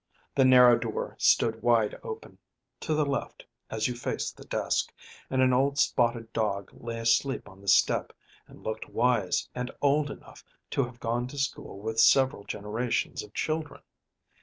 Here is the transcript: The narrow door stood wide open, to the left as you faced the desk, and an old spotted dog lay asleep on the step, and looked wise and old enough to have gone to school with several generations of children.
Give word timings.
The 0.33 0.45
narrow 0.45 0.79
door 0.79 1.15
stood 1.19 1.61
wide 1.61 1.93
open, 2.01 2.39
to 2.79 2.95
the 2.95 3.05
left 3.05 3.45
as 3.69 3.87
you 3.87 3.93
faced 3.93 4.35
the 4.35 4.45
desk, 4.45 4.91
and 5.29 5.43
an 5.43 5.53
old 5.53 5.77
spotted 5.77 6.33
dog 6.33 6.71
lay 6.73 6.97
asleep 6.97 7.47
on 7.47 7.61
the 7.61 7.67
step, 7.67 8.11
and 8.47 8.63
looked 8.63 8.89
wise 8.89 9.47
and 9.53 9.69
old 9.79 10.09
enough 10.09 10.43
to 10.71 10.85
have 10.85 10.99
gone 10.99 11.27
to 11.27 11.37
school 11.37 11.77
with 11.77 11.99
several 11.99 12.43
generations 12.45 13.21
of 13.21 13.35
children. 13.35 13.83